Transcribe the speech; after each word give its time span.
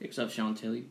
What's 0.00 0.16
up, 0.20 0.30
Sean 0.30 0.54
Tilly? 0.54 0.86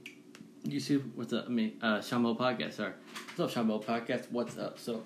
YouTube, 0.66 1.16
what's 1.16 1.32
up? 1.32 1.46
I 1.48 1.50
mean, 1.50 1.78
uh, 1.82 2.02
Sean 2.02 2.24
Mo 2.24 2.36
Podcast, 2.36 2.74
sorry. 2.74 2.92
What's 3.28 3.40
up, 3.40 3.50
Sean 3.50 3.68
Mo 3.68 3.80
Podcast? 3.80 4.30
What's 4.32 4.58
up? 4.58 4.78
So, 4.78 5.02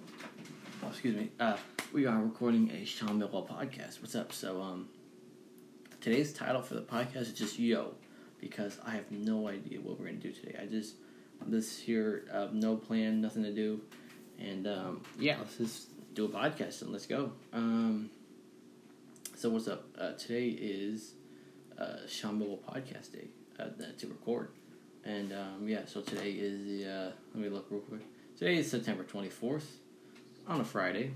oh, 0.83 0.87
excuse 0.87 1.15
me. 1.15 1.29
Uh, 1.39 1.55
we 1.93 2.07
are 2.07 2.19
recording 2.19 2.71
a 2.71 2.83
Sean 2.83 3.21
Millwall 3.21 3.47
podcast. 3.47 4.01
What's 4.01 4.15
up? 4.15 4.33
So, 4.33 4.59
um, 4.59 4.89
today's 6.01 6.33
title 6.33 6.63
for 6.63 6.73
the 6.73 6.81
podcast 6.81 7.21
is 7.21 7.33
just 7.33 7.59
Yo, 7.59 7.93
because 8.39 8.79
I 8.83 8.89
have 8.89 9.11
no 9.11 9.47
idea 9.47 9.79
what 9.79 9.99
we're 9.99 10.07
going 10.07 10.19
to 10.19 10.29
do 10.29 10.33
today. 10.33 10.57
I 10.59 10.65
just, 10.65 10.95
I'm 11.39 11.61
here, 11.61 12.25
uh, 12.33 12.47
no 12.51 12.77
plan, 12.77 13.21
nothing 13.21 13.43
to 13.43 13.53
do. 13.53 13.81
And, 14.39 14.65
um, 14.65 15.03
yeah, 15.19 15.37
let's 15.37 15.57
just 15.57 16.15
do 16.15 16.25
a 16.25 16.29
podcast 16.29 16.81
and 16.81 16.91
let's 16.91 17.05
go. 17.05 17.33
Um, 17.53 18.09
so, 19.37 19.51
what's 19.51 19.67
up? 19.67 19.85
Uh, 19.95 20.13
today 20.13 20.47
is 20.47 21.13
uh, 21.77 22.07
Sean 22.07 22.39
Millwall 22.39 22.61
Podcast 22.63 23.13
Day 23.13 23.27
uh, 23.61 23.97
to 23.97 24.07
record. 24.07 24.49
And 25.03 25.33
um, 25.33 25.67
yeah, 25.67 25.85
so 25.85 26.01
today 26.01 26.31
is 26.31 26.65
the. 26.65 26.89
Uh, 26.89 27.11
let 27.33 27.43
me 27.43 27.49
look 27.49 27.67
real 27.69 27.81
quick. 27.81 28.01
Today 28.37 28.57
is 28.57 28.69
September 28.69 29.03
24th 29.03 29.63
on 30.47 30.61
a 30.61 30.63
Friday. 30.63 31.11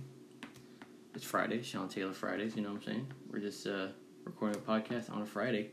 It's 1.13 1.23
Friday, 1.23 1.61
Sean 1.63 1.87
Taylor 1.87 2.13
Fridays, 2.13 2.55
you 2.55 2.61
know 2.61 2.73
what 2.73 2.81
I'm 2.81 2.83
saying? 2.83 3.07
We're 3.31 3.39
just 3.39 3.65
uh, 3.65 3.87
recording 4.25 4.61
a 4.61 4.69
podcast 4.69 5.09
on 5.11 5.21
a 5.21 5.25
Friday. 5.25 5.71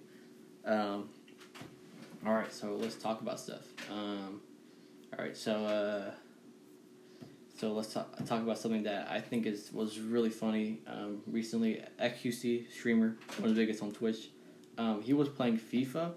Um, 0.65 1.09
all 2.25 2.33
right, 2.33 2.53
so 2.53 2.77
let's 2.77 2.95
talk 2.95 3.21
about 3.21 3.41
stuff. 3.41 3.67
Um, 3.91 4.41
all 5.19 5.25
right, 5.25 5.37
so 5.37 5.67
uh, 5.67 6.11
so 7.59 7.73
let's 7.73 7.93
talk, 7.93 8.17
talk 8.25 8.41
about 8.41 8.59
something 8.59 8.85
that 8.85 9.09
I 9.11 9.21
think 9.21 9.47
is 9.47 9.71
was 9.73 9.99
really 9.99 10.31
funny 10.31 10.81
um, 10.87 11.23
recently. 11.27 11.83
XQC 12.01 12.73
streamer, 12.73 13.17
one 13.39 13.51
of 13.51 13.57
the 13.57 13.61
biggest 13.61 13.83
on 13.83 13.91
Twitch. 13.91 14.31
Um, 14.79 15.03
he 15.03 15.13
was 15.13 15.29
playing 15.29 15.59
FIFA, 15.59 16.13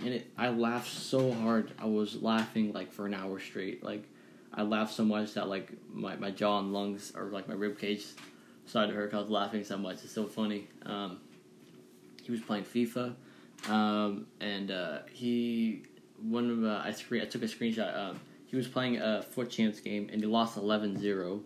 and 0.00 0.08
it 0.08 0.30
I 0.36 0.48
laughed 0.48 0.92
so 0.92 1.32
hard. 1.32 1.72
I 1.78 1.86
was 1.86 2.22
laughing 2.22 2.72
like 2.72 2.92
for 2.92 3.06
an 3.06 3.14
hour 3.14 3.38
straight. 3.38 3.82
Like 3.82 4.04
I 4.52 4.62
laughed 4.62 4.94
so 4.94 5.04
much 5.04 5.34
that 5.34 5.48
like 5.48 5.72
my, 5.92 6.16
my 6.16 6.30
jaw 6.30 6.58
and 6.58 6.72
lungs 6.72 7.12
or 7.14 7.24
like 7.26 7.48
my 7.48 7.54
rib 7.54 7.78
cage 7.78 8.04
started 8.66 8.92
to 8.92 8.98
hurt. 8.98 9.14
I 9.14 9.18
was 9.18 9.30
laughing 9.30 9.64
so 9.64 9.78
much. 9.78 10.04
It's 10.04 10.12
so 10.12 10.26
funny. 10.26 10.68
Um, 10.84 11.18
he 12.22 12.32
was 12.32 12.40
playing 12.40 12.64
FIFA, 12.64 13.14
um, 13.68 14.26
and 14.40 14.70
uh, 14.70 14.98
he 15.12 15.84
one 16.22 16.50
of 16.50 16.64
uh, 16.64 16.82
I 16.84 16.92
screen 16.92 17.22
I 17.22 17.26
took 17.26 17.42
a 17.42 17.46
screenshot. 17.46 17.96
Um, 17.96 18.20
he 18.46 18.56
was 18.56 18.68
playing 18.68 18.98
a 18.98 19.22
foot 19.22 19.50
chance 19.50 19.80
game 19.80 20.08
and 20.10 20.20
he 20.20 20.26
lost 20.26 20.56
11-0. 20.56 21.40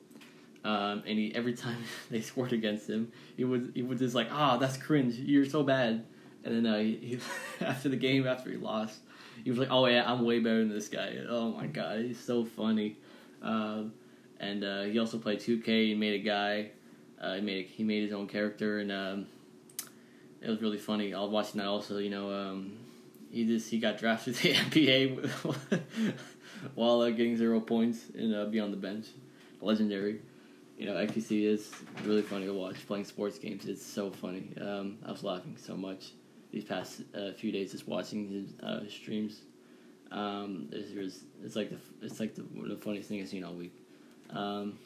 Um, 0.62 1.02
and 1.06 1.06
he 1.06 1.34
every 1.34 1.52
time 1.64 1.82
they 2.10 2.20
scored 2.20 2.52
against 2.52 2.88
him, 2.88 3.12
he 3.36 3.44
would 3.44 3.72
he 3.74 3.82
would 3.82 3.98
just 3.98 4.14
like, 4.14 4.28
ah, 4.30 4.54
oh, 4.54 4.58
that's 4.58 4.76
cringe. 4.76 5.16
You're 5.16 5.46
so 5.46 5.62
bad. 5.62 6.04
And 6.44 6.64
then 6.64 6.72
uh, 6.72 6.78
he, 6.78 7.18
after 7.60 7.88
the 7.88 7.96
game, 7.96 8.26
after 8.26 8.50
he 8.50 8.56
lost, 8.56 9.00
he 9.44 9.50
was 9.50 9.58
like, 9.58 9.70
"Oh 9.70 9.86
yeah, 9.86 10.10
I'm 10.10 10.24
way 10.24 10.38
better 10.38 10.60
than 10.60 10.70
this 10.70 10.88
guy." 10.88 11.16
Oh 11.28 11.52
my 11.52 11.66
god, 11.66 12.00
he's 12.00 12.20
so 12.20 12.44
funny. 12.44 12.96
Um, 13.42 13.92
and 14.38 14.64
uh, 14.64 14.82
he 14.84 14.98
also 14.98 15.18
played 15.18 15.40
2K. 15.40 15.88
He 15.88 15.94
made 15.94 16.14
a 16.20 16.24
guy. 16.24 16.70
Uh, 17.20 17.34
he 17.34 17.40
made 17.42 17.66
a, 17.66 17.68
he 17.68 17.84
made 17.84 18.02
his 18.02 18.12
own 18.12 18.26
character, 18.26 18.78
and 18.78 18.90
um, 18.90 19.26
it 20.40 20.48
was 20.48 20.62
really 20.62 20.78
funny. 20.78 21.12
I 21.12 21.20
was 21.20 21.30
watching 21.30 21.60
that 21.60 21.66
also. 21.66 21.98
You 21.98 22.10
know, 22.10 22.32
um, 22.32 22.78
he 23.30 23.44
just 23.44 23.70
he 23.70 23.78
got 23.78 23.98
drafted 23.98 24.34
to 24.36 24.42
the 24.42 24.54
NBA 24.54 26.14
while 26.74 27.02
uh, 27.02 27.10
getting 27.10 27.36
zero 27.36 27.60
points 27.60 28.04
and 28.16 28.34
uh, 28.34 28.46
be 28.46 28.60
on 28.60 28.70
the 28.70 28.76
bench. 28.76 29.08
Legendary. 29.60 30.20
You 30.78 30.86
know, 30.86 30.94
XQC 30.94 31.44
is 31.44 31.70
really 32.04 32.22
funny 32.22 32.46
to 32.46 32.54
watch. 32.54 32.86
Playing 32.86 33.04
sports 33.04 33.38
games, 33.38 33.66
it's 33.66 33.84
so 33.84 34.10
funny. 34.10 34.54
Um, 34.58 34.96
I 35.04 35.10
was 35.10 35.22
laughing 35.22 35.58
so 35.58 35.76
much 35.76 36.12
these 36.52 36.64
past 36.64 37.02
uh, 37.14 37.32
few 37.32 37.52
days 37.52 37.72
just 37.72 37.86
watching 37.86 38.28
his 38.28 38.52
uh, 38.62 38.80
streams. 38.88 39.42
Um, 40.10 40.68
it's, 40.72 41.20
it's 41.44 41.56
like 41.56 41.70
the 41.70 41.78
it's 42.02 42.18
like 42.18 42.34
the, 42.34 42.42
the 42.42 42.76
funniest 42.76 43.08
thing 43.08 43.20
I've 43.20 43.28
seen 43.28 43.44
all 43.44 43.54
week. 43.54 43.72
Um, 44.30 44.78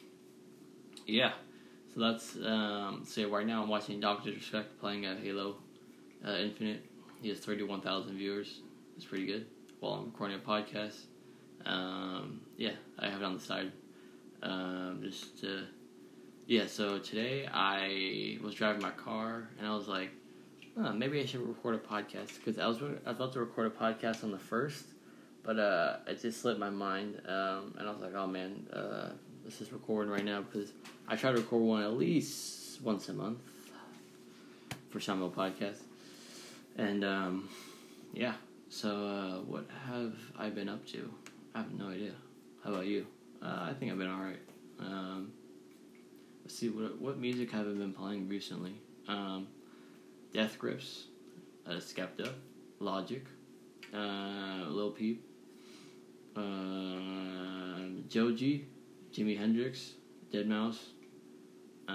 yeah, 1.07 1.33
so 1.93 1.99
that's 2.01 2.35
um, 2.45 3.03
so 3.05 3.29
right 3.29 3.45
now 3.45 3.63
I'm 3.63 3.69
watching 3.69 3.99
Doctor 3.99 4.31
Disrespect 4.31 4.79
playing 4.79 5.05
at 5.05 5.19
Halo 5.19 5.57
uh, 6.25 6.37
Infinite. 6.37 6.83
He 7.21 7.29
has 7.29 7.39
thirty 7.39 7.63
one 7.63 7.81
thousand 7.81 8.17
viewers. 8.17 8.59
It's 8.95 9.05
pretty 9.05 9.25
good. 9.25 9.47
While 9.79 9.93
I'm 9.93 10.05
recording 10.05 10.37
a 10.37 10.39
podcast, 10.39 10.97
um, 11.65 12.41
yeah, 12.57 12.73
I 12.99 13.09
have 13.09 13.21
it 13.21 13.25
on 13.25 13.33
the 13.33 13.39
side. 13.39 13.71
Um, 14.43 14.99
just 15.03 15.43
yeah. 16.45 16.67
So 16.67 16.99
today 16.99 17.47
I 17.51 18.37
was 18.43 18.53
driving 18.53 18.81
my 18.81 18.91
car 18.91 19.49
and 19.57 19.67
I 19.67 19.75
was 19.75 19.87
like 19.87 20.11
oh, 20.77 20.93
maybe 20.93 21.21
I 21.21 21.25
should 21.25 21.47
record 21.47 21.75
a 21.75 21.79
podcast 21.79 22.35
because 22.35 22.59
I 22.59 22.67
was 22.67 22.77
I 22.81 22.83
was 22.83 22.97
about 23.05 23.33
to 23.33 23.39
record 23.39 23.67
a 23.67 23.69
podcast 23.69 24.23
on 24.23 24.31
the 24.31 24.39
first, 24.39 24.85
but 25.43 25.57
uh, 25.57 25.97
it 26.07 26.21
just 26.21 26.41
slipped 26.41 26.59
my 26.59 26.69
mind, 26.69 27.21
um, 27.27 27.75
and 27.77 27.87
I 27.87 27.91
was 27.91 28.01
like, 28.01 28.13
oh 28.15 28.27
man, 28.27 28.67
uh, 28.73 29.09
this 29.43 29.61
is 29.61 29.71
recording 29.71 30.11
right 30.11 30.25
now 30.25 30.41
because 30.41 30.71
I 31.07 31.15
try 31.15 31.31
to 31.31 31.37
record 31.37 31.61
one 31.61 31.83
at 31.83 31.93
least 31.93 32.81
once 32.81 33.09
a 33.09 33.13
month 33.13 33.39
for 34.89 34.99
Samuel 34.99 35.31
podcast, 35.31 35.79
and 36.77 37.03
um, 37.03 37.49
yeah. 38.13 38.33
So 38.69 38.89
uh, 38.89 39.35
what 39.41 39.65
have 39.87 40.15
I 40.37 40.49
been 40.49 40.67
up 40.67 40.85
to? 40.87 41.09
I 41.53 41.59
have 41.59 41.71
no 41.71 41.89
idea. 41.89 42.11
How 42.63 42.71
about 42.71 42.87
you? 42.87 43.05
Uh, 43.41 43.69
I 43.69 43.73
think 43.73 43.91
I've 43.91 43.97
been 43.97 44.09
all 44.09 44.23
right. 44.23 44.39
Um, 44.79 45.31
let's 46.43 46.57
see 46.57 46.69
what 46.69 46.99
what 46.99 47.17
music 47.17 47.51
have 47.51 47.67
I 47.67 47.71
been 47.71 47.93
playing 47.93 48.27
recently. 48.27 48.73
Um, 49.07 49.47
Death 50.35 50.59
Grips, 50.59 51.05
uh, 51.65 51.75
Skepta, 51.75 52.29
Logic, 52.81 53.23
uh, 53.93 54.65
Lil 54.67 54.91
Peep, 54.91 55.25
uh, 56.35 56.41
Joji, 58.09 58.67
Jimi 59.13 59.37
Hendrix, 59.37 59.93
Deadmau5, 60.33 60.75
uh, 61.87 61.91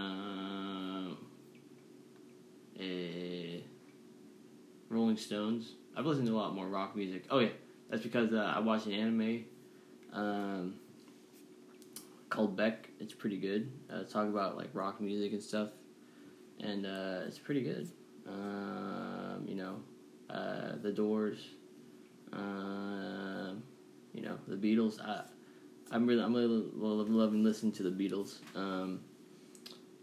uh, 2.78 3.60
Rolling 4.88 5.18
Stones. 5.18 5.74
I've 5.94 6.06
listened 6.06 6.26
to 6.28 6.34
a 6.34 6.38
lot 6.38 6.54
more 6.54 6.66
rock 6.66 6.96
music. 6.96 7.26
Oh 7.28 7.40
yeah, 7.40 7.50
that's 7.90 8.02
because 8.02 8.32
uh, 8.32 8.54
I 8.56 8.60
watched 8.60 8.86
an 8.86 8.94
anime 8.94 9.44
um, 10.14 10.76
called 12.30 12.56
Beck. 12.56 12.88
It's 13.00 13.12
pretty 13.12 13.36
good. 13.36 13.70
Uh, 13.92 14.04
talk 14.04 14.28
about 14.28 14.56
like 14.56 14.70
rock 14.72 14.98
music 14.98 15.32
and 15.32 15.42
stuff, 15.42 15.68
and 16.60 16.86
uh, 16.86 17.24
it's 17.26 17.38
pretty 17.38 17.62
good 17.62 17.90
um, 18.28 19.44
you 19.46 19.54
know, 19.54 19.76
uh, 20.28 20.76
the 20.82 20.92
Doors, 20.92 21.38
uh, 22.32 23.54
you 24.12 24.22
know, 24.22 24.38
the 24.46 24.56
Beatles. 24.56 25.00
I, 25.00 25.22
I'm 25.90 26.06
really, 26.06 26.22
I'm 26.22 26.34
really 26.34 26.64
loving 26.74 27.42
listening 27.42 27.72
to 27.72 27.82
the 27.82 27.90
Beatles. 27.90 28.36
Um, 28.54 29.00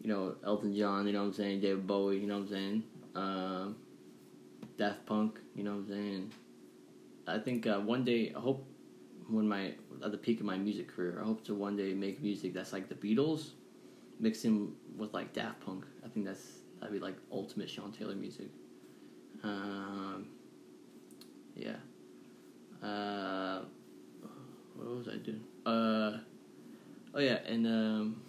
you 0.01 0.09
know, 0.09 0.35
Elton 0.45 0.75
John. 0.75 1.07
You 1.07 1.13
know 1.13 1.21
what 1.21 1.27
I'm 1.27 1.33
saying? 1.33 1.61
David 1.61 1.87
Bowie. 1.87 2.19
You 2.19 2.27
know 2.27 2.39
what 2.39 2.43
I'm 2.43 2.49
saying? 2.49 2.83
Um, 3.15 3.75
Daft 4.77 5.05
Punk. 5.05 5.39
You 5.55 5.63
know 5.63 5.71
what 5.71 5.79
I'm 5.79 5.87
saying? 5.87 6.31
I 7.27 7.39
think 7.39 7.67
uh, 7.67 7.79
one 7.79 8.03
day, 8.03 8.33
I 8.35 8.39
hope 8.39 8.67
when 9.29 9.47
my 9.47 9.73
at 10.03 10.11
the 10.11 10.17
peak 10.17 10.39
of 10.39 10.45
my 10.45 10.57
music 10.57 10.87
career, 10.87 11.19
I 11.21 11.25
hope 11.25 11.43
to 11.45 11.55
one 11.55 11.75
day 11.75 11.93
make 11.93 12.21
music 12.21 12.53
that's 12.53 12.73
like 12.73 12.89
the 12.89 12.95
Beatles, 12.95 13.51
mixing 14.19 14.73
with 14.95 15.13
like 15.13 15.33
Daft 15.33 15.59
Punk. 15.65 15.85
I 16.05 16.07
think 16.07 16.25
that's 16.25 16.59
That'd 16.79 16.93
be 16.93 16.99
like 16.99 17.15
ultimate 17.31 17.69
Sean 17.69 17.91
Taylor 17.91 18.15
music. 18.15 18.49
Um, 19.43 20.27
yeah. 21.55 21.75
Uh, 22.83 23.61
what 24.75 24.87
was 24.87 25.07
I 25.07 25.17
doing? 25.17 25.43
Uh, 25.65 26.19
oh 27.15 27.19
yeah, 27.19 27.39
and 27.47 27.65
um, 27.65 28.21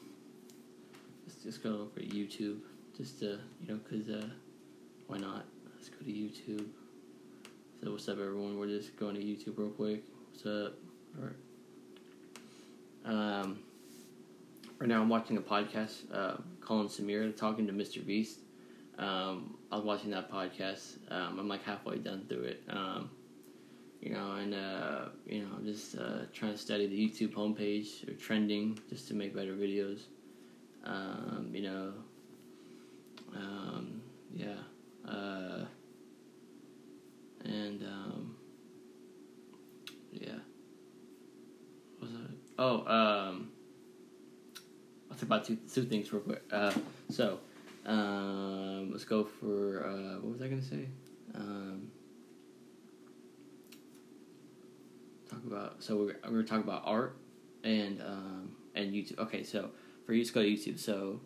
let's 1.27 1.43
just 1.43 1.63
go 1.63 1.89
for 1.95 2.01
YouTube, 2.01 2.61
just 2.97 3.19
to 3.21 3.39
you 3.63 3.69
know, 3.69 3.79
cause 3.89 4.09
uh, 4.09 4.27
why 5.07 5.19
not? 5.19 5.45
Let's 5.75 5.91
go 5.91 5.99
to 5.99 6.11
YouTube. 6.11 6.67
So 7.83 7.93
what's 7.93 8.09
up, 8.09 8.19
everyone? 8.19 8.59
We're 8.59 8.67
just 8.67 8.97
going 8.97 9.15
to 9.15 9.21
YouTube 9.21 9.59
real 9.59 9.69
quick. 9.69 10.03
What's 10.31 10.47
up? 10.47 10.75
All 11.17 11.27
right. 11.27 11.37
Um, 13.41 13.61
right 14.79 14.89
now 14.89 15.01
I'm 15.01 15.09
watching 15.09 15.37
a 15.37 15.41
podcast. 15.41 16.13
Uh, 16.13 16.37
Colin 16.61 16.89
Samira 16.89 17.37
talking 17.37 17.67
to 17.67 17.73
Mr. 17.73 18.05
Beast. 18.05 18.41
Um, 18.99 19.57
I 19.71 19.77
was 19.77 19.85
watching 19.85 20.11
that 20.11 20.31
podcast. 20.31 20.99
Um, 21.11 21.39
I'm 21.39 21.49
like 21.49 21.65
halfway 21.65 21.99
done 21.99 22.27
through 22.29 22.45
it. 22.45 22.63
Um, 22.69 23.11
you 24.01 24.13
know, 24.13 24.33
and 24.33 24.55
uh, 24.55 25.07
you 25.27 25.43
know, 25.43 25.49
I'm 25.57 25.65
just 25.65 25.97
uh, 25.97 26.27
trying 26.33 26.53
to 26.53 26.59
study 26.59 26.87
the 26.87 26.97
YouTube 26.97 27.35
homepage 27.35 28.09
or 28.09 28.15
trending 28.15 28.79
just 28.89 29.09
to 29.09 29.15
make 29.15 29.35
better 29.35 29.55
videos. 29.55 30.03
Um, 30.85 31.51
you 31.53 31.63
know, 31.63 31.93
um, 33.35 34.01
yeah, 34.33 34.55
uh, 35.09 35.65
and 37.45 37.83
um, 37.83 38.37
yeah. 40.13 40.39
That? 42.01 42.31
Oh, 42.59 42.87
um, 42.87 43.51
talk 45.19 45.27
about 45.27 45.45
two 45.45 45.57
two 45.73 45.85
things 45.85 46.13
real 46.13 46.23
quick. 46.23 46.43
Uh, 46.53 46.73
so. 47.11 47.39
Um, 47.87 48.91
let's 48.93 49.05
go 49.05 49.25
for 49.25 49.87
uh, 49.87 50.21
what 50.21 50.33
was 50.33 50.43
I 50.43 50.49
gonna 50.49 50.61
say? 50.61 50.89
Um, 51.35 51.91
talk 55.31 55.41
about. 55.47 55.83
So 55.83 55.97
we're 55.97 56.17
we're 56.31 56.43
talking 56.43 56.65
about 56.65 56.83
art 56.85 57.17
and 57.65 58.03
um, 58.03 58.51
and 58.75 58.93
YouTube. 58.93 59.19
Okay, 59.21 59.43
so 59.43 59.71
for 60.05 60.13
you 60.13 60.23
to 60.23 60.33
go 60.33 60.43
to 60.43 60.49
YouTube. 60.49 60.79
So 60.79 61.21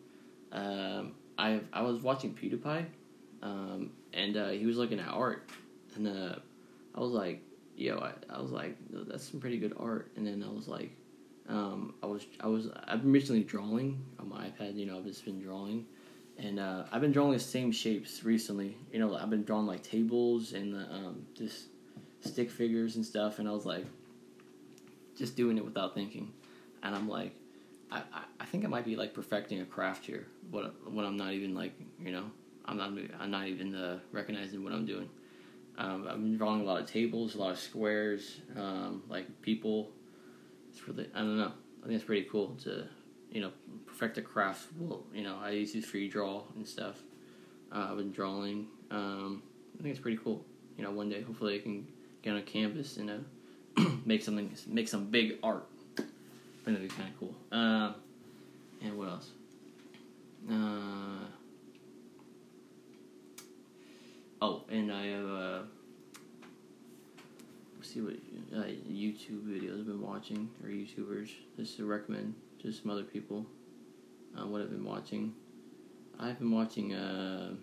um, 0.53 1.15
I 1.37 1.61
I 1.73 1.83
was 1.83 2.01
watching 2.01 2.33
PewDiePie, 2.33 2.87
um, 3.43 3.91
and 4.13 4.37
uh, 4.37 4.51
he 4.51 4.65
was 4.67 4.77
looking 4.77 5.01
at 5.01 5.09
art, 5.09 5.51
and 5.97 6.07
uh, 6.07 6.37
I 6.95 7.01
was 7.01 7.11
like, 7.11 7.43
yo, 7.77 7.99
I, 7.99 8.13
I 8.33 8.41
was 8.41 8.53
like, 8.53 8.77
that's 8.91 9.29
some 9.29 9.41
pretty 9.41 9.59
good 9.59 9.75
art. 9.79 10.13
And 10.17 10.25
then 10.27 10.45
I 10.49 10.53
was 10.53 10.69
like, 10.69 10.93
um, 11.49 11.95
I 12.03 12.07
was 12.07 12.27
I 12.41 12.47
was 12.47 12.69
I've 12.87 13.03
been 13.03 13.13
recently 13.13 13.43
drawing 13.45 14.05
on 14.19 14.29
my 14.29 14.47
iPad. 14.47 14.77
You 14.77 14.87
know, 14.87 14.99
I've 14.99 15.05
just 15.05 15.25
been 15.25 15.41
drawing, 15.41 15.87
and 16.39 16.59
uh, 16.59 16.85
I've 16.91 17.01
been 17.01 17.13
drawing 17.13 17.33
the 17.33 17.41
same 17.41 17.73
shapes 17.73 18.25
recently. 18.25 18.77
You 18.93 18.99
know, 18.99 19.17
I've 19.17 19.31
been 19.31 19.45
drawing 19.45 19.67
like 19.67 19.83
tables 19.83 20.53
and 20.53 20.75
the, 20.75 20.81
um, 20.93 21.27
just 21.35 21.67
stick 22.21 22.51
figures 22.51 22.97
and 22.97 23.05
stuff. 23.05 23.39
And 23.39 23.49
I 23.49 23.53
was 23.53 23.67
like, 23.67 23.85
just 25.17 25.37
doing 25.37 25.59
it 25.59 25.65
without 25.65 25.95
thinking, 25.95 26.33
and 26.83 26.95
I'm 26.95 27.09
like. 27.09 27.35
I, 27.95 28.01
I 28.41 28.47
think 28.47 28.65
I 28.65 28.69
might 28.69 28.87
be 28.87 28.97
like 28.97 29.13
perfecting 29.13 29.61
a 29.61 29.67
craft 29.67 30.07
here. 30.07 30.27
What 30.51 30.91
when 30.91 31.05
I'm 31.05 31.19
not 31.19 31.35
even 31.35 31.55
like 31.55 31.75
you 32.03 32.11
know 32.11 32.25
I'm 32.65 32.77
not 32.77 32.93
I'm 33.21 33.31
not 33.31 33.49
even 33.49 33.75
uh, 33.75 33.99
recognizing 34.13 34.65
what 34.65 34.73
I'm 34.73 34.87
doing. 34.87 35.09
Um, 35.79 36.07
I've 36.09 36.17
been 36.17 36.37
drawing 36.37 36.61
a 36.61 36.65
lot 36.65 36.81
of 36.81 36.87
tables, 36.87 37.35
a 37.35 37.39
lot 37.39 37.51
of 37.53 37.59
squares, 37.59 38.41
um, 38.57 39.03
like 39.09 39.43
people. 39.43 39.91
Really 40.87 41.09
I 41.15 41.19
don't 41.19 41.39
know. 41.39 41.53
I 41.83 41.87
think 41.87 41.97
it's 41.97 42.05
pretty 42.05 42.29
cool 42.31 42.57
to 42.65 42.85
you 43.31 43.41
know 43.41 43.51
perfect 43.87 44.19
a 44.19 44.23
craft. 44.23 44.67
Well, 44.79 45.05
you 45.15 45.23
know 45.23 45.37
I 45.43 45.51
use 45.51 45.85
free 45.85 46.09
draw 46.09 46.43
and 46.57 46.67
stuff. 46.67 47.03
Uh, 47.73 47.89
I've 47.91 47.97
been 47.97 48.13
drawing. 48.13 48.67
Um, 48.91 49.43
I 49.79 49.83
think 49.83 49.93
it's 49.93 50.03
pretty 50.03 50.19
cool. 50.23 50.45
You 50.77 50.85
know, 50.85 50.91
one 50.91 51.09
day 51.09 51.23
hopefully 51.23 51.57
I 51.57 51.59
can 51.59 51.87
get 52.23 52.33
on 52.33 52.39
a 52.39 52.43
canvas 52.43 52.97
and 52.99 53.11
uh, 53.11 53.83
make 54.05 54.23
something, 54.23 54.55
make 54.67 54.89
some 54.89 55.07
big 55.07 55.39
art. 55.43 55.67
I 55.99 56.03
think 56.65 56.77
that'd 56.79 56.83
be 56.83 56.89
kind 56.89 57.09
of 57.09 57.19
cool. 57.19 57.35
Uh, 57.51 57.93
and 58.83 58.97
what 58.97 59.09
else? 59.09 59.31
Uh, 60.51 61.27
oh, 64.41 64.65
and 64.71 64.93
I 64.93 65.07
have 65.07 65.27
uh, 65.27 65.63
see 67.93 68.01
what 68.01 68.15
uh, 68.57 68.65
YouTube 68.91 69.43
videos 69.47 69.81
I've 69.81 69.87
been 69.87 70.01
watching 70.01 70.49
or 70.63 70.71
YouTubers 70.71 71.31
just 71.57 71.77
to 71.77 71.85
recommend 71.85 72.35
to 72.63 72.73
some 72.73 72.91
other 72.91 73.03
people 73.03 73.47
uh, 74.39 74.47
what 74.47 74.63
I've 74.63 74.71
been 74.71 74.85
watching. 74.85 75.35
I've 76.19 76.39
been 76.39 76.51
watching 76.51 76.95
uh, 76.95 77.55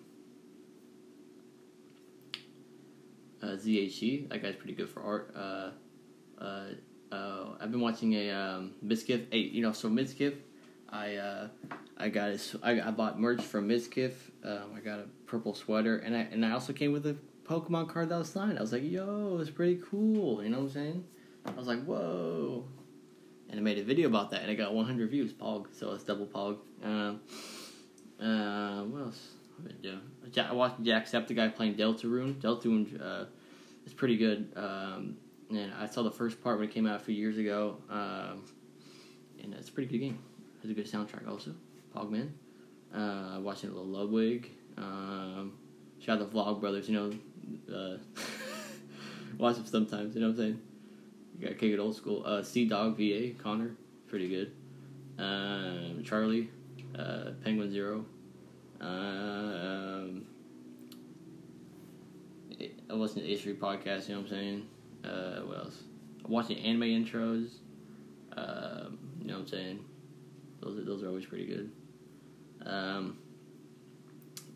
uh, 3.41 3.45
ZHE. 3.45 4.29
That 4.29 4.43
guy's 4.43 4.55
pretty 4.55 4.73
good 4.73 4.89
for 4.89 5.01
art. 5.01 5.33
Uh, 5.35 6.43
uh, 6.43 6.65
uh, 7.11 7.45
I've 7.59 7.71
been 7.71 7.81
watching 7.81 8.13
a 8.13 8.29
um, 8.29 8.73
Mizkif. 8.85 9.25
Hey, 9.31 9.39
you 9.39 9.61
know, 9.61 9.71
so 9.71 9.89
Mizkif, 9.89 10.35
I 10.89 11.15
uh, 11.15 11.47
I 11.97 12.09
got 12.09 12.31
his, 12.31 12.55
I, 12.61 12.81
I 12.81 12.91
bought 12.91 13.19
merch 13.19 13.41
from 13.41 13.67
Mizkif. 13.67 14.13
Um, 14.43 14.73
I 14.75 14.79
got 14.79 14.99
a 14.99 15.05
purple 15.25 15.55
sweater, 15.55 15.97
and 15.97 16.15
I 16.15 16.19
and 16.31 16.45
I 16.45 16.51
also 16.51 16.73
came 16.73 16.91
with 16.91 17.07
a 17.07 17.15
Pokemon 17.49 17.89
card 17.89 18.09
that 18.09 18.19
was 18.19 18.29
signed. 18.29 18.59
I 18.59 18.61
was 18.61 18.71
like, 18.71 18.83
yo, 18.83 19.39
it's 19.41 19.49
pretty 19.49 19.81
cool. 19.89 20.43
You 20.43 20.49
know 20.49 20.59
what 20.59 20.65
I'm 20.65 20.71
saying? 20.71 21.03
I 21.45 21.51
was 21.51 21.65
like, 21.65 21.83
whoa. 21.83 22.63
And 23.49 23.59
I 23.59 23.63
made 23.63 23.79
a 23.79 23.83
video 23.83 24.07
about 24.07 24.29
that, 24.31 24.43
and 24.43 24.51
it 24.51 24.55
got 24.55 24.75
100 24.75 25.09
views. 25.09 25.33
Pog, 25.33 25.65
so 25.71 25.93
it's 25.93 26.03
double 26.03 26.27
Pog. 26.27 26.57
Um, 26.83 27.21
uh, 28.21 28.83
what 28.83 29.01
else? 29.01 29.29
Doing? 29.81 29.99
I 30.37 30.53
watched 30.53 30.83
Jacksepticeye 30.83 31.55
playing 31.55 31.73
Deltarune. 31.73 32.35
Deltarune 32.35 33.01
uh, 33.01 33.25
is 33.85 33.93
pretty 33.93 34.15
good. 34.15 34.53
Um, 34.55 35.17
and 35.49 35.73
I 35.73 35.87
saw 35.87 36.03
the 36.03 36.11
first 36.11 36.41
part 36.43 36.59
when 36.59 36.69
it 36.69 36.73
came 36.73 36.85
out 36.85 37.01
a 37.01 37.03
few 37.03 37.15
years 37.15 37.37
ago. 37.39 37.77
Um, 37.89 38.45
and 39.41 39.55
it's 39.55 39.69
a 39.69 39.71
pretty 39.71 39.89
good 39.89 40.05
game. 40.05 40.19
It 40.59 40.67
has 40.67 40.71
a 40.71 40.73
good 40.75 40.89
soundtrack 40.89 41.27
also. 41.27 41.55
Pogman. 41.95 42.29
Uh, 42.93 43.39
watching 43.41 43.71
a 43.71 43.73
little 43.73 43.87
Ludwig. 43.87 44.51
Um, 44.77 45.53
shout 45.99 46.21
out 46.21 46.31
the 46.31 46.37
Vlog 46.37 46.61
Brothers, 46.61 46.87
you 46.87 46.95
know. 46.95 47.11
Uh, 47.73 47.97
watch 49.37 49.55
them 49.55 49.65
sometimes, 49.65 50.15
you 50.15 50.21
know 50.21 50.27
what 50.27 50.33
I'm 50.33 50.37
saying? 50.37 50.61
You 51.37 51.47
gotta 51.47 51.55
kick 51.55 51.71
it 51.71 51.79
old 51.79 51.95
school. 51.95 52.23
Uh, 52.25 52.41
CDawgVA, 52.41 53.37
Connor, 53.37 53.71
pretty 54.07 54.27
good. 54.27 54.51
Um, 55.17 56.03
Charlie, 56.03 56.49
uh, 56.97 57.31
penguinz0. 57.45 58.03
Um, 58.81 60.25
I 62.89 62.93
listened 62.93 63.23
to 63.23 63.29
History 63.29 63.53
podcast, 63.53 64.09
you 64.09 64.15
know 64.15 64.21
what 64.21 64.31
I'm 64.31 64.37
saying? 64.37 64.67
Uh, 65.03 65.39
what 65.41 65.57
else? 65.59 65.83
I'm 66.25 66.31
watching 66.31 66.57
anime 66.59 66.81
intros. 66.81 67.51
Um, 68.35 68.97
you 69.19 69.27
know 69.27 69.35
what 69.35 69.41
I'm 69.41 69.47
saying? 69.47 69.85
Those 70.61 70.79
are, 70.79 70.83
those 70.83 71.03
are 71.03 71.07
always 71.07 71.25
pretty 71.25 71.45
good. 71.45 71.71
Um, 72.65 73.17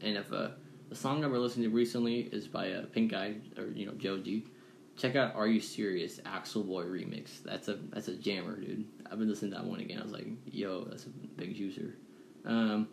and 0.01 0.17
if 0.17 0.31
uh, 0.33 0.49
the 0.93 0.99
song 0.99 1.25
I've 1.25 1.31
been 1.31 1.41
listening 1.41 1.71
to 1.71 1.75
recently 1.75 2.29
is 2.31 2.47
by 2.47 2.67
a 2.67 2.81
uh, 2.81 2.85
Pink 2.85 3.11
Guy 3.11 3.33
or 3.57 3.65
you 3.65 3.87
know 3.87 3.93
Joji, 3.93 4.45
check 4.95 5.15
out 5.15 5.33
"Are 5.33 5.47
You 5.47 5.59
Serious" 5.59 6.19
Axel 6.23 6.63
Boy 6.63 6.83
remix. 6.83 7.41
That's 7.43 7.67
a 7.67 7.79
that's 7.89 8.09
a 8.09 8.15
jammer, 8.15 8.57
dude. 8.57 8.85
I've 9.11 9.17
been 9.17 9.27
listening 9.27 9.51
to 9.53 9.57
that 9.57 9.65
one 9.65 9.79
again. 9.79 9.99
I 9.99 10.03
was 10.03 10.11
like, 10.11 10.27
yo, 10.45 10.83
that's 10.83 11.05
a 11.05 11.09
big 11.09 11.57
juicer. 11.57 11.93
Um, 12.45 12.89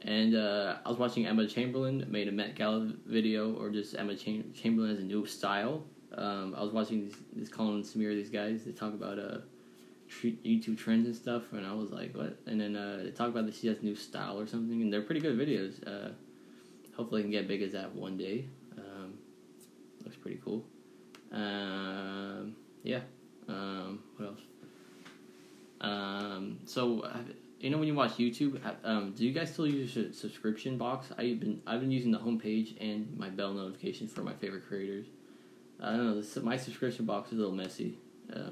and 0.00 0.34
uh, 0.34 0.76
I 0.84 0.88
was 0.88 0.98
watching 0.98 1.26
Emma 1.26 1.46
Chamberlain 1.46 2.06
made 2.08 2.26
a 2.28 2.32
Met 2.32 2.54
Gala 2.54 2.90
video, 3.04 3.54
or 3.54 3.68
just 3.68 3.98
Emma 3.98 4.16
Cham- 4.16 4.54
Chamberlain 4.54 4.90
has 4.90 5.00
a 5.00 5.02
new 5.02 5.26
style. 5.26 5.84
Um, 6.16 6.54
I 6.56 6.62
was 6.62 6.72
watching 6.72 7.02
these, 7.02 7.16
these 7.36 7.48
Colin 7.50 7.76
and 7.76 7.84
Samir, 7.84 8.14
these 8.14 8.30
guys. 8.30 8.64
They 8.64 8.72
talk 8.72 8.94
about 8.94 9.18
uh, 9.18 9.38
YouTube 10.10 10.78
trends 10.78 11.06
and 11.06 11.14
stuff, 11.14 11.52
and 11.52 11.66
I 11.66 11.74
was 11.74 11.90
like, 11.90 12.16
what? 12.16 12.38
And 12.46 12.58
then 12.58 12.76
uh, 12.76 13.00
they 13.04 13.10
talk 13.10 13.28
about 13.28 13.44
that 13.44 13.54
she 13.54 13.66
has 13.66 13.82
new 13.82 13.94
style 13.94 14.40
or 14.40 14.46
something, 14.46 14.80
and 14.80 14.90
they're 14.90 15.02
pretty 15.02 15.20
good 15.20 15.38
videos. 15.38 15.86
Uh, 15.86 16.12
hopefully, 16.96 17.20
I 17.20 17.24
can 17.24 17.30
get 17.30 17.48
big 17.48 17.62
as 17.62 17.72
that 17.72 17.94
one 17.94 18.16
day. 18.16 18.46
Um, 18.76 19.14
looks 20.04 20.16
pretty 20.16 20.40
cool. 20.44 20.64
Um, 21.32 22.56
yeah. 22.82 23.00
Um, 23.48 24.02
what 24.16 24.28
else? 24.28 24.40
Um, 25.80 26.58
so 26.64 27.10
you 27.60 27.70
know 27.70 27.78
when 27.78 27.86
you 27.88 27.94
watch 27.94 28.12
YouTube, 28.16 28.60
um, 28.84 29.12
do 29.12 29.24
you 29.24 29.32
guys 29.32 29.52
still 29.52 29.66
use 29.66 29.96
a 29.96 30.12
subscription 30.12 30.78
box? 30.78 31.08
I've 31.16 31.40
been 31.40 31.62
I've 31.66 31.80
been 31.80 31.90
using 31.90 32.10
the 32.10 32.18
homepage 32.18 32.76
and 32.80 33.16
my 33.16 33.28
bell 33.28 33.52
notifications 33.52 34.12
for 34.12 34.22
my 34.22 34.34
favorite 34.34 34.66
creators. 34.66 35.06
I 35.80 35.90
don't 35.90 36.06
know. 36.06 36.14
This, 36.16 36.36
my 36.36 36.56
subscription 36.56 37.06
box 37.06 37.32
is 37.32 37.38
a 37.38 37.42
little 37.42 37.54
messy. 37.54 37.98
Uh, 38.32 38.50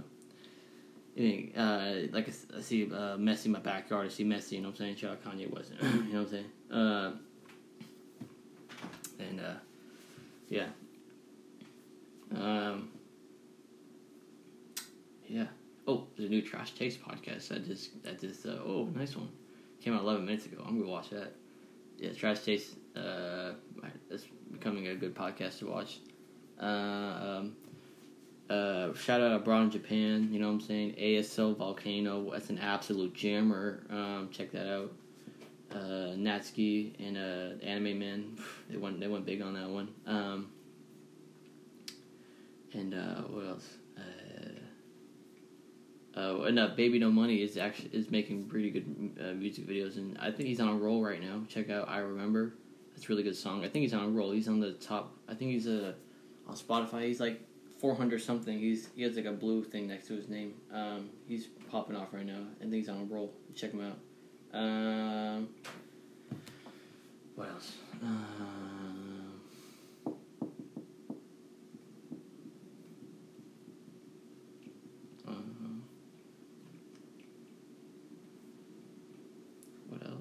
uh, 1.56 1.94
like 2.12 2.28
I, 2.28 2.59
I 2.59 2.61
see 2.61 2.90
uh, 2.92 3.16
in 3.16 3.50
my 3.50 3.59
backyard. 3.59 4.06
I 4.06 4.09
see 4.09 4.25
Messi. 4.25 4.52
You 4.52 4.62
know 4.62 4.68
what 4.68 4.75
I'm 4.75 4.78
saying? 4.78 4.97
Shout 4.97 5.12
out 5.12 5.25
Kanye 5.25 5.52
West. 5.52 5.73
you 5.82 5.88
know 5.88 6.23
what 6.23 6.28
I'm 6.28 6.28
saying? 6.28 6.47
Uh, 6.70 7.12
and 9.18 9.40
uh, 9.40 9.54
yeah. 10.50 10.66
Um, 12.35 12.90
yeah. 15.26 15.47
Oh, 15.88 16.07
there's 16.16 16.28
a 16.28 16.30
new 16.30 16.42
Trash 16.42 16.73
Taste 16.73 17.00
podcast 17.02 17.49
that 17.49 17.64
just 17.64 18.02
that 18.02 18.21
just 18.21 18.45
uh, 18.45 18.59
oh 18.64 18.88
nice 18.95 19.16
one 19.16 19.30
came 19.83 19.95
out 19.95 20.02
11 20.02 20.26
minutes 20.26 20.47
ago. 20.47 20.62
I'm 20.66 20.78
gonna 20.78 20.90
watch 20.90 21.11
that. 21.11 21.33
Yeah, 21.99 22.12
Trash 22.12 22.40
Taste. 22.40 22.75
Uh, 22.95 23.52
it's 24.11 24.26
becoming 24.50 24.88
a 24.88 24.95
good 24.95 25.14
podcast 25.14 25.61
to 25.61 25.66
watch. 25.66 25.99
Uh, 26.61 26.64
um, 26.64 27.57
uh, 28.50 28.92
shout 28.95 29.21
out 29.21 29.33
abroad 29.33 29.62
in 29.62 29.71
Japan. 29.71 30.28
You 30.33 30.40
know 30.40 30.49
what 30.49 30.54
I'm 30.54 30.61
saying? 30.61 30.97
ASL 31.00 31.57
Volcano. 31.57 32.30
That's 32.33 32.50
an 32.50 32.59
absolute 32.59 33.14
jammer. 33.14 33.85
Um, 33.88 34.28
check 34.33 34.50
that 34.52 34.69
out. 34.69 34.92
Uh, 35.72 36.16
Natsuki 36.16 36.94
and 36.98 37.16
uh, 37.16 37.64
Anime 37.64 37.98
Man. 37.98 38.38
They 38.68 38.76
went 38.76 38.98
they 39.00 39.06
went 39.06 39.24
big 39.24 39.40
on 39.40 39.54
that 39.54 39.68
one. 39.68 39.88
Um, 40.06 40.50
and 42.72 42.94
uh, 42.94 43.22
what 43.22 43.46
else? 43.46 43.66
Uh, 46.16 46.42
and 46.42 46.58
uh, 46.58 46.68
Baby 46.68 46.98
No 46.98 47.10
Money 47.10 47.42
is 47.42 47.56
actually 47.56 47.90
is 47.92 48.10
making 48.10 48.46
pretty 48.46 48.70
good 48.70 49.16
uh, 49.20 49.32
music 49.32 49.66
videos, 49.66 49.96
and 49.96 50.18
I 50.18 50.30
think 50.30 50.48
he's 50.48 50.60
on 50.60 50.68
a 50.68 50.74
roll 50.74 51.02
right 51.02 51.20
now. 51.20 51.42
Check 51.48 51.70
out 51.70 51.88
I 51.88 51.98
Remember. 51.98 52.54
That's 52.92 53.06
a 53.06 53.08
really 53.08 53.22
good 53.22 53.36
song. 53.36 53.64
I 53.64 53.68
think 53.68 53.84
he's 53.84 53.94
on 53.94 54.04
a 54.04 54.08
roll. 54.08 54.32
He's 54.32 54.48
on 54.48 54.60
the 54.60 54.72
top. 54.72 55.14
I 55.28 55.34
think 55.34 55.52
he's 55.52 55.66
uh, 55.66 55.92
on 56.46 56.56
Spotify. 56.56 57.04
He's 57.04 57.20
like 57.20 57.40
400 57.78 58.20
something. 58.20 58.58
He's 58.58 58.88
he 58.96 59.02
has 59.02 59.16
like 59.16 59.26
a 59.26 59.32
blue 59.32 59.62
thing 59.62 59.86
next 59.86 60.08
to 60.08 60.14
his 60.14 60.28
name. 60.28 60.54
Um, 60.72 61.10
he's 61.28 61.46
popping 61.70 61.96
off 61.96 62.12
right 62.12 62.26
now. 62.26 62.42
I 62.58 62.62
think 62.62 62.74
he's 62.74 62.88
on 62.88 63.00
a 63.02 63.04
roll. 63.04 63.32
Check 63.54 63.72
him 63.72 63.80
out. 63.80 63.98
Um, 64.52 65.49
what 67.37 67.49
else? 67.49 67.73
Um, 68.02 69.40
uh, 75.28 75.33
what 79.88 80.02
else? 80.04 80.14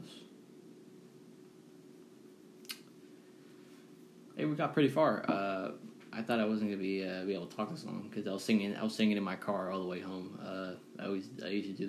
Hey, 4.36 4.46
we 4.46 4.56
got 4.56 4.74
pretty 4.74 4.90
far. 4.90 5.26
Uh, 5.28 5.72
I 6.14 6.22
thought 6.22 6.40
I 6.40 6.46
wasn't 6.46 6.70
gonna 6.70 6.82
be 6.82 7.04
uh, 7.04 7.26
be 7.26 7.34
able 7.34 7.48
to 7.48 7.56
talk 7.56 7.72
this 7.72 7.84
long 7.84 8.08
because 8.10 8.28
I 8.28 8.32
was 8.34 8.44
singing. 8.44 8.76
I 8.76 8.84
was 8.84 8.94
singing 8.94 9.18
in 9.18 9.24
my 9.24 9.36
car 9.36 9.72
all 9.72 9.80
the 9.82 9.88
way 9.88 10.02
home. 10.02 10.40
Uh, 10.46 10.74
I 11.02 11.06
always 11.08 11.30
I 11.44 11.48
usually 11.48 11.74
do 11.74 11.88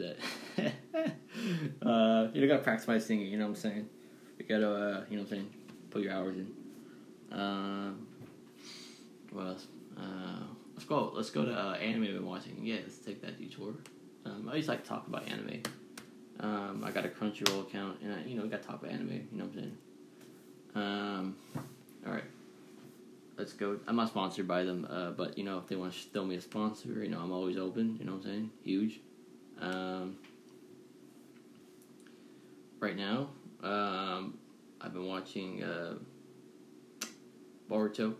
that. 0.57 0.73
uh, 1.83 2.29
you 2.33 2.41
know, 2.41 2.49
gotta 2.49 2.63
practice 2.63 2.89
my 2.89 2.99
singing. 2.99 3.27
You 3.27 3.39
know 3.39 3.47
what 3.47 3.57
I'm 3.57 3.57
saying? 3.57 3.89
You 4.39 4.45
gotta 4.47 4.71
uh, 4.71 5.05
you 5.11 5.17
know 5.17 5.23
what 5.23 5.33
I'm 5.33 5.39
saying? 5.39 5.51
Put 5.91 6.03
your 6.03 6.13
hours 6.13 6.37
in. 6.37 6.53
Um, 7.33 8.07
what 9.33 9.47
else? 9.47 9.67
Uh, 9.97 10.45
let's 10.75 10.85
go. 10.85 11.13
Let's 11.15 11.31
go 11.31 11.45
to 11.45 11.53
uh, 11.53 11.75
anime 11.75 12.05
I've 12.05 12.15
been 12.15 12.27
watching. 12.27 12.59
Yeah, 12.63 12.77
let's 12.83 12.99
take 12.99 13.21
that 13.23 13.39
detour. 13.39 13.75
Um, 14.25 14.45
I 14.47 14.51
always 14.51 14.69
like 14.69 14.83
to 14.83 14.89
talk 14.89 15.07
about 15.07 15.29
anime. 15.29 15.63
Um, 16.41 16.83
I 16.85 16.91
got 16.91 17.05
a 17.05 17.09
Crunchyroll 17.09 17.63
account, 17.63 17.99
and 18.03 18.15
I, 18.15 18.23
you 18.25 18.37
know, 18.37 18.43
we 18.43 18.49
got 18.49 18.63
to 18.63 18.69
talk 18.69 18.83
about 18.83 18.93
anime. 18.93 19.29
You 19.31 19.39
know 19.39 19.45
what 19.45 19.55
I'm 19.55 19.61
saying? 19.61 19.79
Um, 20.75 21.37
all 22.07 22.13
right, 22.13 22.25
let's 23.37 23.53
go. 23.53 23.79
I'm 23.87 23.97
not 23.97 24.09
sponsored 24.09 24.49
by 24.49 24.65
them, 24.65 24.87
uh, 24.89 25.11
but 25.11 25.37
you 25.37 25.45
know, 25.45 25.59
if 25.59 25.67
they 25.67 25.77
want 25.77 25.93
to 25.93 25.99
throw 26.13 26.25
me 26.25 26.37
a 26.37 26.41
sponsor, 26.41 27.03
you 27.03 27.09
know, 27.09 27.19
I'm 27.19 27.33
always 27.33 27.57
open. 27.57 27.97
You 27.99 28.07
know 28.07 28.13
what 28.13 28.25
I'm 28.25 28.31
saying? 28.31 28.51
Huge. 28.65 29.01
Um, 29.61 30.17
right 32.81 32.97
now, 32.97 33.29
um, 33.63 34.39
I've 34.81 34.93
been 34.93 35.07
watching 35.07 35.63
uh, 35.63 35.95
Boruto, 37.71 38.15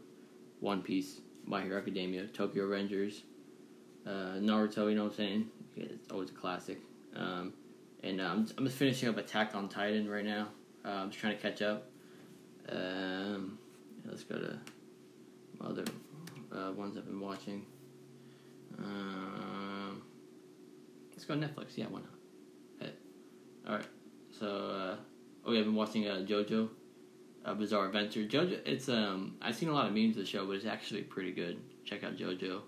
One 0.61 0.83
Piece, 0.83 1.21
My 1.45 1.63
Hero 1.63 1.79
Academia, 1.79 2.27
Tokyo 2.27 2.67
Revengers, 2.67 3.23
uh, 4.07 4.39
Naruto. 4.39 4.89
You 4.89 4.95
know 4.95 5.05
what 5.05 5.13
I'm 5.13 5.17
saying? 5.17 5.51
Yeah, 5.75 5.85
it's 5.91 6.11
always 6.11 6.31
a 6.31 6.35
classic. 6.35 6.79
Um, 7.17 7.55
and 8.03 8.21
uh, 8.21 8.25
I'm 8.25 8.47
I'm 8.57 8.67
just 8.67 8.79
finishing 8.79 9.09
up 9.09 9.17
Attack 9.17 9.55
on 9.55 9.69
Titan 9.69 10.09
right 10.09 10.25
now. 10.25 10.49
Uh, 10.85 10.89
I'm 10.89 11.11
just 11.11 11.21
trying 11.21 11.37
to 11.37 11.43
catch 11.43 11.63
up. 11.63 11.91
Um, 12.69 13.59
let's 14.05 14.25
go 14.25 14.37
to 14.39 14.59
other 15.61 15.85
uh, 16.53 16.73
ones 16.73 16.97
I've 16.97 17.07
been 17.07 17.21
watching. 17.21 17.67
Um, 18.79 20.03
let's 21.13 21.25
go 21.25 21.35
Netflix. 21.35 21.77
Yeah, 21.77 21.87
why 21.87 22.01
not? 22.01 22.11
Hey. 22.79 22.93
All 23.67 23.75
right. 23.77 23.87
So, 24.41 24.47
uh, 24.47 24.97
oh 25.45 25.53
yeah, 25.53 25.61
I've 25.61 25.67
been 25.67 25.75
watching 25.75 26.09
uh, 26.09 26.25
JoJo, 26.27 26.69
uh, 27.45 27.55
Bizarre 27.55 27.87
Adventure. 27.87 28.25
JoJo, 28.25 28.61
it's 28.65 28.89
um, 28.89 29.37
I've 29.43 29.55
seen 29.55 29.69
a 29.69 29.73
lot 29.73 29.87
of 29.87 29.93
memes 29.93 30.17
of 30.17 30.23
the 30.23 30.27
show, 30.27 30.47
but 30.47 30.53
it's 30.57 30.65
actually 30.65 31.03
pretty 31.03 31.33
good. 31.33 31.59
Check 31.85 32.05
out 32.05 32.17
JoJo. 32.17 32.63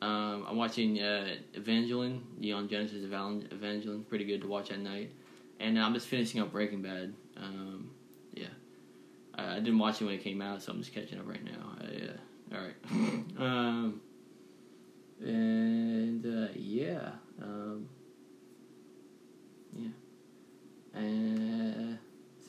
Um, 0.00 0.44
I'm 0.46 0.56
watching 0.56 1.00
uh, 1.00 1.34
Evangelion, 1.54 2.20
Neon 2.38 2.68
Genesis 2.68 3.04
Evangelion. 3.04 4.06
Pretty 4.06 4.26
good 4.26 4.42
to 4.42 4.48
watch 4.48 4.70
at 4.70 4.80
night. 4.80 5.12
And 5.60 5.78
I'm 5.78 5.94
just 5.94 6.06
finishing 6.06 6.40
up 6.40 6.52
Breaking 6.52 6.82
Bad. 6.82 7.14
Um, 7.36 7.90
yeah. 8.32 8.46
I, 9.34 9.56
I, 9.56 9.60
didn't 9.60 9.78
watch 9.78 10.00
it 10.00 10.04
when 10.04 10.14
it 10.14 10.22
came 10.22 10.40
out, 10.40 10.62
so 10.62 10.72
I'm 10.72 10.78
just 10.78 10.94
catching 10.94 11.18
up 11.18 11.26
right 11.26 11.44
now. 11.44 11.72
Uh, 11.80 12.54
all 12.54 12.62
right. 12.62 12.74
um, 13.38 14.00
and 15.20 16.26
uh, 16.26 16.52
yeah. 16.54 17.10
Um, 17.42 17.88
yeah. 19.74 19.88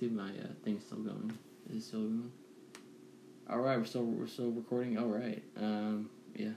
My 0.02 0.30
uh, 0.30 0.48
thing's 0.64 0.86
still 0.86 1.00
going. 1.00 1.38
Is 1.70 1.78
it 1.78 1.88
still 1.88 2.00
going? 2.02 2.32
All 3.50 3.60
right, 3.60 3.78
we're 3.78 3.86
still 3.86 4.06
we're 4.06 4.28
still 4.28 4.52
recording. 4.52 4.98
All 4.98 5.08
right. 5.08 5.44
Um, 5.58 6.10
yeah. 6.36 6.52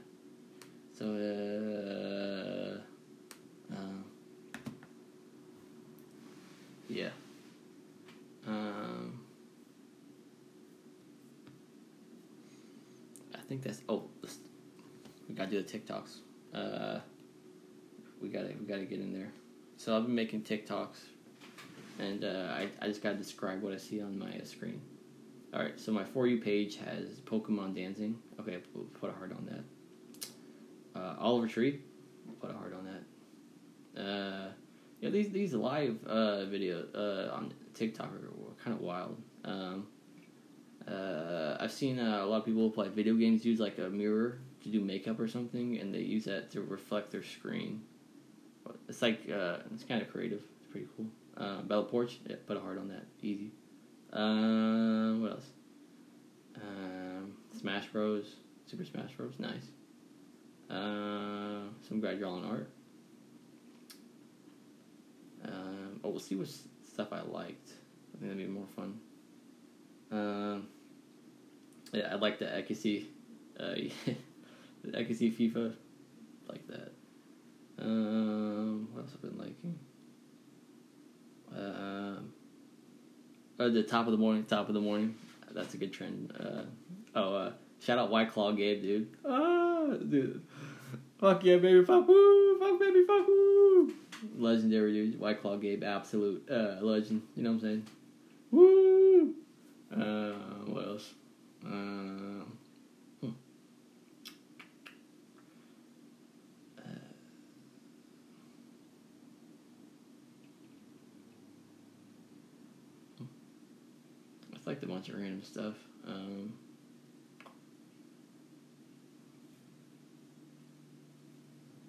So, 0.96 1.06
uh, 1.06 2.78
um, 3.74 4.04
yeah. 6.88 7.08
Um, 8.46 9.20
I 13.34 13.38
think 13.48 13.62
that's. 13.62 13.80
Oh, 13.88 14.04
we 15.28 15.34
gotta 15.34 15.50
do 15.50 15.62
the 15.62 15.78
TikToks. 15.78 16.18
Uh, 16.54 17.00
we 18.20 18.28
gotta 18.28 18.54
we 18.60 18.66
gotta 18.66 18.84
get 18.84 19.00
in 19.00 19.12
there. 19.12 19.32
So 19.78 19.96
I've 19.96 20.04
been 20.04 20.14
making 20.14 20.42
TikToks, 20.42 20.98
and 21.98 22.24
uh, 22.24 22.48
I 22.50 22.68
I 22.80 22.86
just 22.86 23.02
gotta 23.02 23.16
describe 23.16 23.62
what 23.62 23.72
I 23.72 23.76
see 23.76 24.00
on 24.00 24.18
my 24.18 24.40
screen. 24.44 24.80
All 25.54 25.60
right, 25.60 25.78
so 25.78 25.92
my 25.92 26.04
for 26.04 26.26
you 26.26 26.40
page 26.40 26.76
has 26.76 27.20
Pokemon 27.26 27.74
dancing. 27.74 28.18
Okay, 28.40 28.58
put 28.98 29.10
a 29.10 29.12
heart 29.12 29.32
on 29.32 29.46
that 29.46 29.64
uh, 30.94 31.14
Oliver 31.18 31.46
Tree. 31.46 31.80
Put 32.40 32.50
a 32.50 32.54
heart 32.54 32.74
on 32.74 32.84
that. 32.84 34.00
Uh, 34.00 34.48
yeah, 35.00 35.10
these 35.10 35.30
these 35.30 35.54
live 35.54 35.98
uh, 36.06 36.44
videos 36.46 36.86
uh, 36.94 37.34
on 37.34 37.52
TikTok 37.74 38.06
are 38.06 38.62
kind 38.62 38.76
of 38.76 38.82
wild. 38.82 39.16
Um, 39.44 39.86
uh, 40.86 41.56
I've 41.60 41.72
seen 41.72 41.98
uh, 41.98 42.20
a 42.22 42.26
lot 42.26 42.38
of 42.38 42.44
people 42.44 42.70
play 42.70 42.88
video 42.88 43.14
games 43.14 43.44
use 43.44 43.60
like 43.60 43.78
a 43.78 43.88
mirror 43.88 44.38
to 44.62 44.68
do 44.68 44.80
makeup 44.80 45.18
or 45.20 45.28
something, 45.28 45.78
and 45.78 45.94
they 45.94 46.00
use 46.00 46.24
that 46.24 46.50
to 46.52 46.62
reflect 46.62 47.10
their 47.10 47.22
screen. 47.22 47.82
It's 48.88 49.02
like 49.02 49.28
uh, 49.30 49.58
it's 49.74 49.84
kind 49.84 50.02
of 50.02 50.10
creative. 50.10 50.42
Pretty 50.72 50.86
cool. 50.96 51.06
Uh, 51.36 51.60
Bella 51.62 51.84
Poarch, 51.84 52.16
yeah, 52.26 52.36
put 52.46 52.56
a 52.56 52.60
heart 52.60 52.78
on 52.78 52.88
that. 52.88 53.04
Easy. 53.20 53.52
Um, 54.10 55.20
what 55.22 55.32
else? 55.32 55.46
Um, 56.56 57.34
Smash 57.58 57.88
Bros. 57.88 58.36
Super 58.66 58.84
Smash 58.84 59.12
Bros. 59.12 59.34
Nice. 59.38 59.68
Uh, 60.70 61.68
some 61.86 62.00
guy 62.00 62.14
drawing 62.14 62.44
art. 62.46 62.70
Um, 65.44 66.00
oh, 66.02 66.08
we'll 66.08 66.20
see 66.20 66.36
what 66.36 66.48
stuff 66.48 67.08
I 67.12 67.20
liked. 67.20 67.72
I 68.14 68.18
think 68.18 68.32
that'd 68.32 68.38
be 68.38 68.46
more 68.46 68.66
fun. 68.74 68.98
Um, 70.10 70.68
yeah, 71.92 72.08
I 72.12 72.14
like 72.14 72.38
the 72.38 72.74
see, 72.74 73.08
uh, 73.60 73.74
can 75.04 75.14
see 75.14 75.30
FIFA, 75.30 75.74
like 76.48 76.66
that. 76.68 76.92
Um, 77.78 78.88
what 78.92 79.02
else 79.02 79.12
have 79.12 79.24
I 79.24 79.28
been 79.28 79.38
liking? 79.38 79.78
Um, 81.56 82.32
uh, 83.62 83.68
the 83.68 83.82
top 83.82 84.06
of 84.06 84.12
the 84.12 84.18
morning, 84.18 84.44
top 84.44 84.68
of 84.68 84.74
the 84.74 84.80
morning. 84.80 85.14
That's 85.52 85.74
a 85.74 85.76
good 85.76 85.92
trend. 85.92 86.32
Uh, 86.38 86.62
oh, 87.14 87.34
uh, 87.34 87.52
shout 87.80 87.98
out 87.98 88.10
White 88.10 88.32
Claw 88.32 88.52
Gabe, 88.52 88.82
dude. 88.82 89.08
Ah, 89.24 89.86
dude. 89.96 90.42
Fuck 91.18 91.44
yeah, 91.44 91.56
baby, 91.56 91.84
fuck 91.84 92.08
woo, 92.08 92.58
fuck 92.58 92.80
baby, 92.80 93.04
fuck 93.06 93.26
woo. 93.28 93.92
Legendary 94.36 94.92
dude, 94.92 95.20
White 95.20 95.40
Claw 95.40 95.56
Gabe, 95.56 95.84
absolute 95.84 96.48
uh, 96.50 96.78
legend. 96.80 97.22
You 97.36 97.44
know 97.44 97.50
what 97.50 97.54
I'm 97.56 97.60
saying? 97.60 97.86
Woo. 98.50 99.34
Uh, 99.94 100.32
what 100.66 100.86
else? 100.86 101.14
Uh, 101.64 101.68
hmm. 101.68 103.28
uh, 106.78 106.82
hmm. 113.18 114.51
I 114.64 114.70
like 114.70 114.82
a 114.82 114.86
bunch 114.86 115.08
of 115.08 115.16
random 115.16 115.42
stuff. 115.42 115.74
Um, 116.06 116.52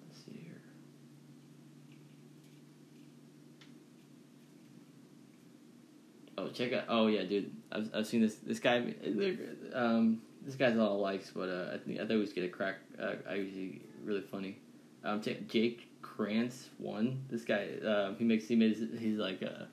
let's 0.08 0.24
see 0.24 0.40
here. 0.42 0.60
Oh, 6.36 6.48
check 6.48 6.72
out. 6.72 6.84
Oh 6.88 7.06
yeah, 7.06 7.22
dude. 7.22 7.52
I've 7.70 7.90
I've 7.94 8.06
seen 8.06 8.20
this 8.20 8.36
this 8.36 8.58
guy. 8.58 8.92
Um, 9.72 10.20
this 10.44 10.56
guy's 10.56 10.74
a 10.74 10.78
lot 10.78 10.92
of 10.92 11.00
likes, 11.00 11.30
but 11.30 11.48
uh, 11.48 11.74
I 11.74 11.78
think 11.78 12.00
I 12.00 12.14
was 12.16 12.32
gonna 12.32 12.48
crack. 12.48 12.76
Uh, 13.00 13.14
I 13.28 13.34
usually 13.34 13.82
really 14.02 14.20
funny. 14.20 14.58
Um, 15.04 15.22
Jake 15.22 16.02
Krantz 16.02 16.70
one. 16.78 17.24
This 17.30 17.42
guy. 17.42 17.68
Um, 17.86 18.16
he 18.16 18.24
makes 18.24 18.48
he 18.48 18.56
made. 18.56 18.76
His, 18.76 19.00
he's 19.00 19.18
like 19.18 19.42
uh, 19.42 19.64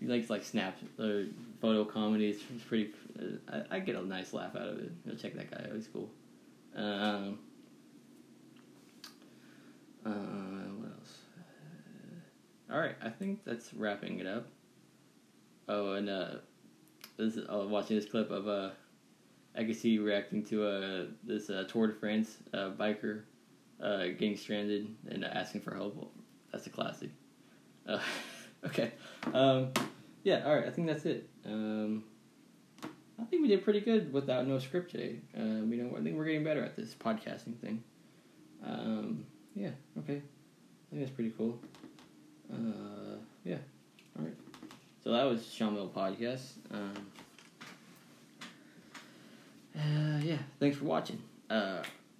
he 0.00 0.06
likes 0.06 0.30
like 0.30 0.44
snap 0.44 0.78
or 0.98 1.26
photo 1.60 1.84
comedy. 1.84 2.30
It's, 2.30 2.42
pretty. 2.64 2.90
Uh, 3.18 3.58
I, 3.70 3.76
I, 3.76 3.80
get 3.80 3.96
a 3.96 4.02
nice 4.02 4.32
laugh 4.32 4.56
out 4.56 4.68
of 4.68 4.78
it. 4.78 4.92
Know, 5.04 5.14
check 5.14 5.34
that 5.34 5.50
guy. 5.50 5.68
out. 5.68 5.76
He's 5.76 5.88
cool. 5.88 6.10
Um. 6.74 7.38
Uh, 10.04 10.10
what 10.78 10.92
else? 10.92 11.18
Uh, 11.38 12.74
all 12.74 12.80
right, 12.80 12.96
I 13.02 13.10
think 13.10 13.44
that's 13.44 13.74
wrapping 13.74 14.18
it 14.20 14.26
up. 14.26 14.46
Oh, 15.68 15.92
and 15.92 16.08
uh, 16.08 16.36
this 17.16 17.38
I 17.48 17.54
was 17.56 17.68
watching 17.68 17.96
this 17.96 18.08
clip 18.08 18.30
of 18.30 18.48
uh, 18.48 18.70
Agassi 19.58 20.02
reacting 20.02 20.44
to 20.46 20.66
uh 20.66 21.04
this 21.22 21.50
uh, 21.50 21.64
Tour 21.68 21.88
de 21.88 21.92
France 21.94 22.38
uh, 22.54 22.70
biker 22.70 23.22
uh, 23.82 24.06
getting 24.06 24.36
stranded 24.36 24.94
and 25.08 25.24
asking 25.24 25.60
for 25.60 25.74
help. 25.74 26.12
That's 26.52 26.66
a 26.66 26.70
classic. 26.70 27.10
Uh, 27.86 28.00
okay, 28.66 28.92
um, 29.32 29.72
yeah. 30.22 30.44
All 30.46 30.54
right, 30.54 30.66
I 30.66 30.70
think 30.70 30.86
that's 30.86 31.06
it. 31.06 31.28
Um, 31.44 32.04
I 32.84 33.24
think 33.24 33.42
we 33.42 33.48
did 33.48 33.62
pretty 33.64 33.80
good 33.80 34.12
without 34.12 34.46
no 34.46 34.58
script 34.58 34.90
today. 34.92 35.20
You 35.34 35.42
know, 35.42 35.96
I 35.96 36.02
think 36.02 36.16
we're 36.16 36.24
getting 36.24 36.44
better 36.44 36.64
at 36.64 36.76
this 36.76 36.94
podcasting 36.94 37.58
thing. 37.58 37.82
Um, 38.66 39.24
yeah. 39.54 39.70
Okay. 39.98 40.16
I 40.16 40.90
think 40.90 41.02
that's 41.02 41.10
pretty 41.10 41.32
cool. 41.36 41.58
Uh, 42.52 43.16
yeah. 43.44 43.58
All 44.18 44.24
right. 44.24 44.34
So 45.04 45.12
that 45.12 45.24
was 45.24 45.50
Sean 45.52 45.74
Mill 45.74 45.88
Podcast. 45.94 46.52
Um, 46.72 47.06
uh, 49.76 50.20
yeah, 50.22 50.38
thanks 50.58 50.76
for 50.76 50.84
watching. 50.84 51.20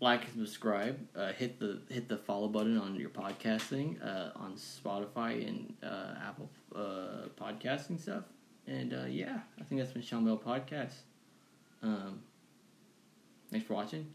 Like 0.01 0.25
and 0.25 0.33
subscribe. 0.35 0.99
Uh, 1.15 1.33
hit 1.33 1.61
the 1.61 1.81
hit 1.89 2.09
the 2.09 2.17
follow 2.17 2.49
button 2.49 2.79
on 2.79 2.97
your 2.97 3.11
podcasting 3.11 4.03
uh, 4.05 4.31
on 4.37 4.55
Spotify 4.55 5.47
and 5.47 5.75
uh, 5.83 6.15
Apple 6.27 6.51
uh, 6.75 7.29
podcasting 7.39 8.01
stuff. 8.01 8.25
And 8.67 8.93
uh, 8.95 9.05
yeah, 9.09 9.41
I 9.61 9.65
think 9.65 9.81
that's 9.81 9.93
been 9.93 10.03
Sean 10.03 10.25
Bell 10.25 10.39
Podcast. 10.39 10.95
Um, 11.83 12.21
thanks 13.51 13.67
for 13.67 13.75
watching 13.75 14.07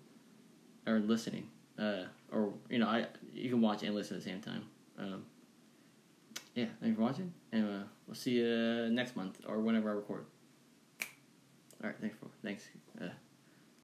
or 0.88 1.00
listening. 1.00 1.48
Uh, 1.78 2.04
or 2.32 2.54
you 2.70 2.80
know, 2.80 2.88
I 2.88 3.08
you 3.34 3.50
can 3.50 3.62
watch 3.62 3.84
and 3.84 3.94
listen 3.94 4.18
at 4.18 4.24
the 4.24 4.30
same 4.30 4.42
time. 4.42 4.64
Um, 4.98 5.26
yeah, 6.56 6.68
thanks 6.82 6.96
for 6.96 7.04
watching, 7.04 7.34
and 7.52 7.86
we'll 8.08 8.16
see 8.16 8.32
you 8.32 8.90
next 8.90 9.16
month 9.16 9.42
or 9.48 9.60
whenever 9.60 9.90
I 9.90 9.94
record. 9.94 10.26
All 11.84 11.90
right, 11.90 11.96
thanks 12.00 12.16
for 12.18 12.28
thanks. 12.44 12.70